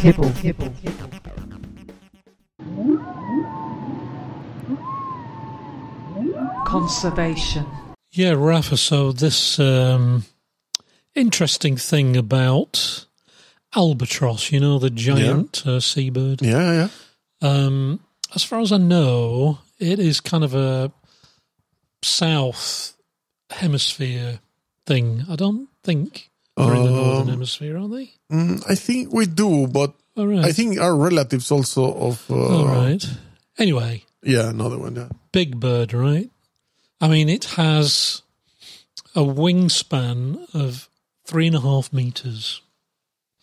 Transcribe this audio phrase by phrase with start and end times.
[0.00, 0.72] kibble, kibble.
[6.64, 7.66] Conservation.
[8.12, 8.76] Yeah, Rafa.
[8.76, 10.24] So this um,
[11.14, 13.06] interesting thing about
[13.76, 16.42] albatross, you know, the giant uh, seabird.
[16.42, 16.88] Yeah, yeah.
[17.42, 18.00] Um,
[18.34, 20.92] as far as I know, it is kind of a
[22.02, 22.96] south
[23.50, 24.40] hemisphere
[24.86, 25.24] thing.
[25.28, 28.12] I don't think in the northern Um, hemisphere, are they?
[28.32, 30.44] Mm, I think we do, but right.
[30.44, 32.24] I think our relatives also of.
[32.30, 33.04] Uh, All right.
[33.58, 34.96] Anyway, Yeah, another one.
[34.96, 35.08] Yeah.
[35.32, 36.30] big bird, right?
[37.00, 38.22] I mean, it has
[39.14, 40.88] a wingspan of
[41.24, 42.60] three and a half meters.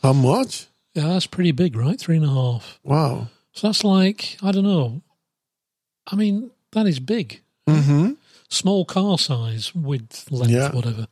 [0.04, 0.68] How much?
[0.94, 2.00] Yeah, that's pretty big, right?
[2.00, 2.80] Three and a half.
[2.84, 3.28] Wow.
[3.54, 5.02] So that's like, I don't know.
[6.06, 7.42] I mean, that is big.
[7.68, 8.14] Mm-hmm.
[8.50, 10.72] Small car size, width, length, Yeah.
[10.72, 11.08] whatever.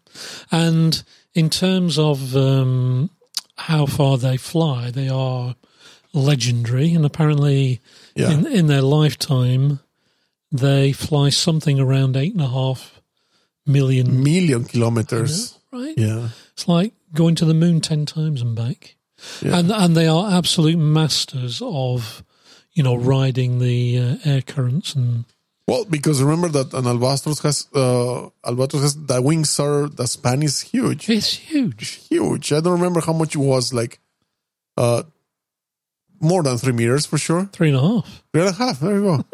[0.52, 1.04] And
[1.36, 3.10] in terms of um,
[3.58, 5.56] how far they fly, they are
[6.14, 6.94] legendary.
[6.94, 7.82] And apparently,
[8.16, 8.32] Yeah.
[8.32, 9.80] in, in their lifetime,
[10.52, 13.02] they fly something around eight and a half
[13.66, 14.24] million.
[14.24, 15.60] Million kilometers.
[15.72, 15.94] Right?
[15.98, 16.30] Yeah.
[16.54, 18.96] It's like going to the moon 10 times and back.
[19.42, 19.60] Yeah.
[19.60, 22.24] And, and they are absolute masters of,
[22.74, 25.26] you know, riding the uh, air currents and
[25.68, 30.44] Well, because remember that an albatross has uh, albatross has the wings are the span
[30.44, 32.08] is huge, it's huge.
[32.10, 32.54] huge.
[32.54, 34.00] I don't remember how much it was, like
[34.78, 35.04] uh,
[36.20, 37.50] more than three meters for sure.
[37.52, 38.24] Three and a half.
[38.32, 38.80] Three and a half.
[38.80, 39.26] There you go.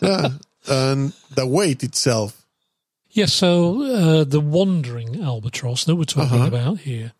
[0.02, 0.28] yeah,
[0.68, 2.36] and the weight itself.
[3.12, 6.46] Yeah, so uh, the wandering albatross that we're talking Uh-huh.
[6.46, 7.12] about here,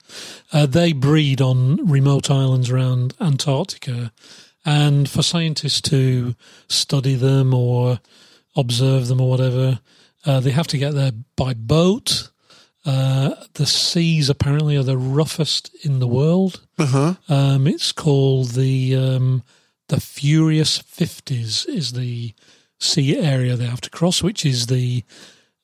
[0.52, 4.12] uh, they breed on remote islands around Antarctica.
[4.64, 6.34] And for scientists to
[6.68, 7.98] study them or
[8.56, 9.80] observe them or whatever,
[10.26, 12.30] uh, they have to get there by boat.
[12.84, 16.66] Uh, the seas apparently are the roughest in the world.
[16.78, 17.14] Uh huh.
[17.28, 19.42] Um, it's called the um,
[19.88, 22.32] the Furious Fifties is the
[22.78, 25.04] sea area they have to cross, which is the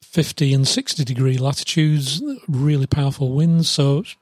[0.02, 3.68] fifty and sixty degree latitudes, really powerful winds.
[3.70, 4.16] So it's,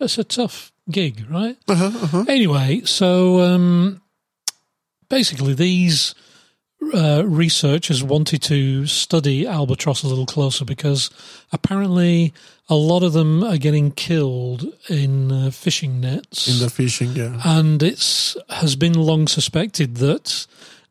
[0.00, 1.56] it's a tough gig, right?
[1.68, 1.86] Uh huh.
[2.02, 2.24] Uh-huh.
[2.28, 4.02] Anyway, so um,
[5.08, 6.14] basically, these
[6.92, 11.10] uh, researchers wanted to study albatross a little closer because
[11.52, 12.32] apparently
[12.68, 17.40] a lot of them are getting killed in uh, fishing nets In the fishing, yeah.
[17.44, 20.46] and it's has been long suspected that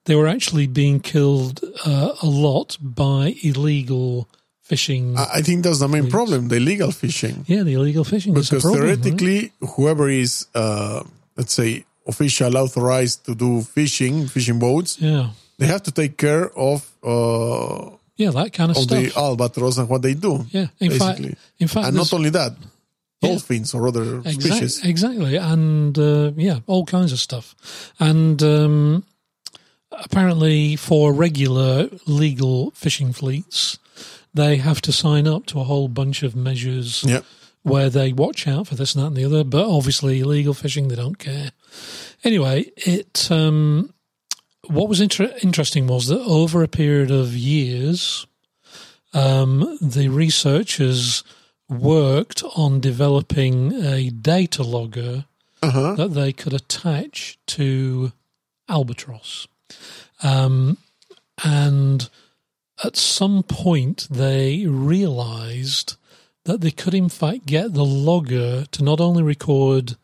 [0.06, 4.28] they were actually being killed uh, a lot by illegal
[4.62, 5.18] fishing.
[5.18, 7.44] I I think that's the main problem: the illegal fishing.
[7.48, 8.84] yeah, the illegal fishing is a Because problem.
[8.90, 9.00] right?
[9.00, 11.04] theoretically, whoever is, uh,
[11.38, 15.30] let's say, official authorized to do fishing, fishing boats, yeah,
[15.64, 19.00] they have to take care of uh, yeah, that kind of of stuff.
[19.04, 20.46] the albatross and what they do.
[20.52, 21.36] yeah, in fact, basically.
[21.60, 22.54] in fact, and not only that,
[23.22, 23.30] Yeah.
[23.30, 24.84] dolphins or other Exact- species.
[24.86, 27.56] Exactly, and uh, yeah, all kinds of stuff.
[28.00, 29.04] And um,
[29.92, 33.80] apparently, for regular legal fishing fleets,
[34.34, 37.06] they have to sign up to a whole bunch of measures
[37.62, 39.44] where they watch out for this and that and the other.
[39.44, 41.52] But obviously, illegal fishing, they don't care.
[42.24, 43.94] Anyway, it um,
[44.68, 48.26] what was inter- interesting was that over a period of years,
[49.14, 51.24] um, the researchers
[51.70, 55.26] worked on developing a data logger
[55.62, 55.96] Uh-huh.
[55.96, 58.12] that they could attach to
[58.68, 59.48] albatross.
[60.22, 60.78] Um,
[61.44, 62.10] and
[62.84, 65.96] at some point, they realized
[66.46, 69.96] that they could, in fact, get the logger to not only record,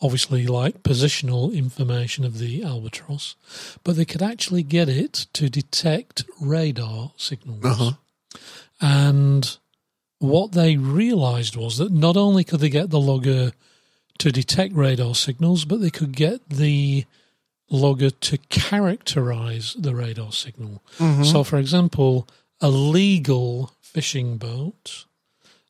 [0.00, 3.36] obviously, like positional information of the albatross,
[3.84, 7.64] but they could actually get it to detect radar signals.
[7.64, 7.92] Uh-huh.
[8.80, 9.56] And
[10.18, 13.52] what they realized was that not only could they get the logger
[14.18, 17.04] to detect radar signals, but they could get the
[17.70, 20.82] logger to characterize the radar signal.
[21.24, 22.28] So, for example,
[22.60, 25.04] a legal fishing boat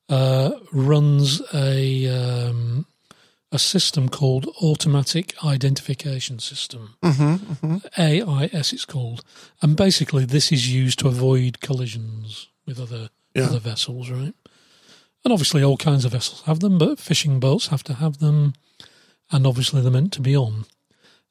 [0.08, 2.75] uh, runs a um,
[3.52, 6.96] a system called Automatic Identification System.
[7.98, 9.24] AIS, it's called,
[9.62, 13.44] and basically this is used to avoid collisions with other Yeah.
[13.46, 14.34] other vessels, right?
[15.24, 18.54] And obviously, all kinds of vessels have them, but fishing boats have to have them,
[19.30, 20.66] and obviously they're meant to be on.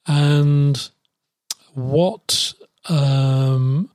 [0.08, 0.90] And
[1.74, 2.54] what
[2.90, 3.90] um,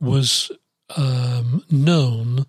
[0.00, 0.50] was
[0.96, 2.46] um, known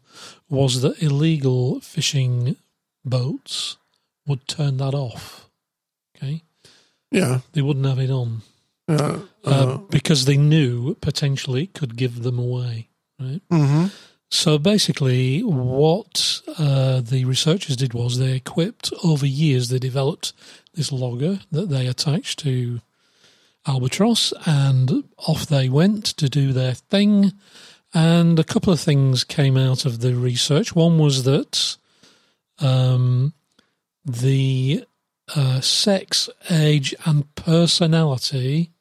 [0.49, 2.55] was that illegal fishing
[3.03, 3.77] boats
[4.27, 5.49] would turn that off.
[6.15, 6.43] Okay,
[7.11, 7.41] Yeah.
[7.53, 8.41] they wouldn't have it on
[8.87, 9.19] Yeah.
[9.43, 12.89] uh, Uh, because they knew potentially it could give them away.
[13.19, 13.41] Right.
[13.51, 13.91] mhm.
[14.29, 19.69] So basically, what uh, the researchers did was they equipped over years.
[19.69, 20.33] They developed
[20.73, 22.81] this logger that they attached to
[23.67, 27.33] albatross, and off they went to do their thing.
[27.93, 30.75] And a couple of things came out of the research.
[30.75, 31.77] One was that
[32.59, 33.33] um,
[34.05, 34.85] the
[35.35, 38.71] uh, sex, age, and personality.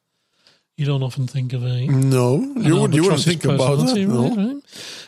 [0.77, 3.85] You don't often think of a No, you, would, you wouldn't albatross's think about that.
[3.87, 4.27] personality, No.
[4.29, 4.63] right, right.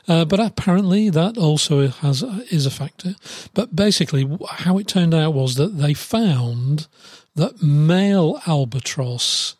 [0.07, 3.15] Uh, but apparently that also has is a factor.
[3.53, 6.87] But basically, how it turned out was that they found
[7.35, 9.55] that male albatross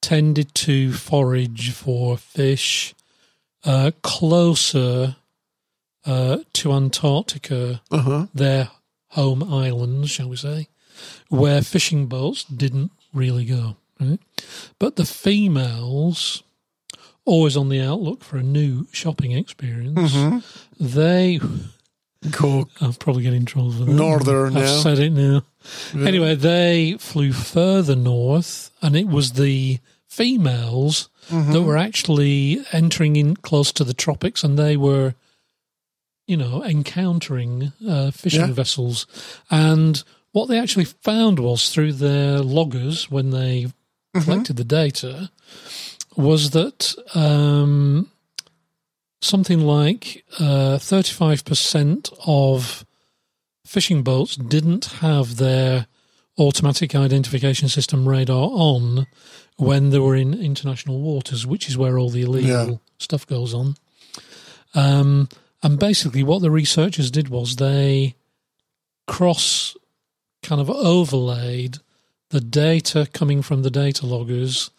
[0.00, 2.94] tended to forage for fish
[3.64, 5.16] uh, closer
[6.06, 8.26] uh, to Antarctica, Uh-huh.
[8.32, 8.70] their
[9.10, 10.68] home islands, shall we say,
[11.28, 13.76] where fishing boats didn't really go.
[14.00, 14.18] Right?
[14.78, 16.42] But the females,
[17.24, 20.38] always on the outlook for a new shopping experience, Mm-hmm.
[20.84, 21.40] they.
[22.32, 23.92] Go I'll probably get in trouble for that.
[23.92, 24.80] Northern I've now.
[24.82, 25.42] said it now.
[25.94, 29.78] Anyway, they flew further north, and it was the
[30.08, 31.52] females Mm-hmm.
[31.52, 35.14] that were actually entering in close to the tropics, and they were,
[36.28, 38.52] you know, encountering uh, fishing Yeah.
[38.52, 39.06] vessels.
[39.50, 40.02] And
[40.32, 43.66] what they actually found was through their loggers when they
[44.14, 44.24] Mm-hmm.
[44.24, 45.30] collected the data
[46.16, 48.08] was that um,
[49.20, 52.86] something like uh, 35% of
[53.66, 55.86] fishing boats didn't have their
[56.38, 59.06] automatic identification system radar on
[59.56, 62.76] when they were in international waters, which is where all the illegal Yeah.
[62.98, 63.76] stuff goes on.
[64.74, 65.28] Um,
[65.62, 68.14] and basically, what the researchers did was they
[69.06, 69.76] cross
[70.42, 71.78] kind of overlaid
[72.30, 74.70] the data coming from the data loggers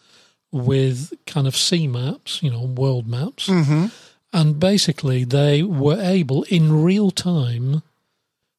[0.52, 3.48] with kind of sea maps, you know, world maps.
[3.48, 3.86] Mm-hmm.
[4.32, 7.82] And basically, they were able in real time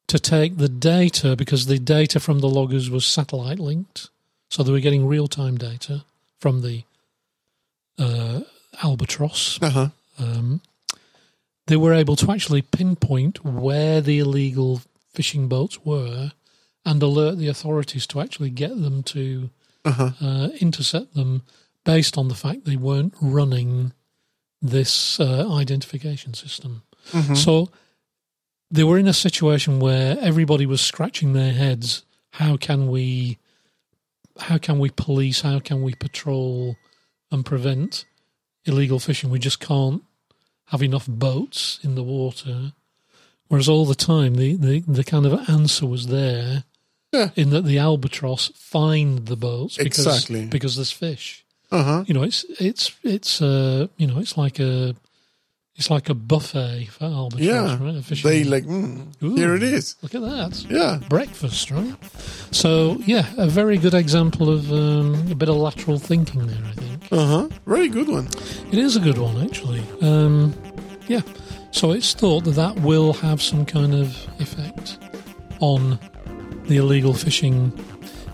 [0.06, 4.10] to take the data because the data from the loggers was satellite linked.
[4.50, 6.04] So they were getting real time data
[6.38, 6.84] from the
[7.98, 8.40] uh,
[8.82, 9.58] Albatross.
[9.62, 9.88] Uh-huh.
[10.18, 10.60] Um,
[11.66, 14.80] they were able to actually pinpoint where the illegal
[15.12, 16.32] fishing boats were
[16.84, 19.50] and alert the authorities to actually get them to
[19.84, 20.10] Uh-huh.
[20.20, 21.42] uh, intercept them
[21.84, 23.92] based on the fact they weren't running
[24.60, 26.82] this uh, identification system.
[27.10, 27.36] Mhm.
[27.36, 27.68] So
[28.70, 32.04] they were in a situation where everybody was scratching their heads.
[32.30, 33.38] How can we,
[34.38, 35.40] how can we police?
[35.42, 36.76] How can we patrol
[37.30, 38.04] and prevent
[38.64, 39.30] illegal fishing?
[39.30, 40.02] We just can't
[40.72, 42.72] have enough boats in the water.
[43.48, 46.64] Whereas all the time, the, the, the kind of answer was there
[47.12, 47.30] Yeah.
[47.36, 50.46] in that the albatross find the boats because, Exactly.
[50.46, 51.44] because there's fish.
[51.70, 52.04] Uh-huh.
[52.06, 54.94] You know, it's it's it's uh you know it's like a
[55.74, 57.78] it's like a buffet for albatross, Yeah.
[57.82, 58.04] right?
[58.22, 59.34] They like, mm, Ooh.
[59.36, 59.96] here it is.
[60.02, 61.00] Look at that Yeah.
[61.08, 61.94] breakfast, right?
[62.50, 66.62] So yeah, a very good example of um, a bit of lateral thinking there.
[66.64, 67.48] I think Uh-huh.
[67.66, 68.26] Very good one.
[68.72, 69.82] it is a good one actually.
[70.00, 70.54] Um,
[71.08, 71.20] yeah,
[71.70, 74.98] so it's thought that that will have some kind of effect
[75.60, 75.98] on
[76.64, 77.72] the illegal fishing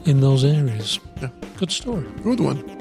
[0.04, 1.00] in those areas.
[1.20, 1.30] Yeah.
[1.56, 2.06] Good story.
[2.22, 2.77] Good one.